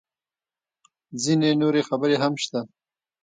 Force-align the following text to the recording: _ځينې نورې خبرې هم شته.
_ځينې 1.23 1.49
نورې 1.61 1.81
خبرې 1.89 2.15
هم 2.23 2.33
شته. 2.43 2.59